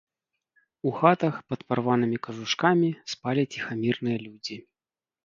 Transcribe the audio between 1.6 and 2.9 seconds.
парванымі кажушкамі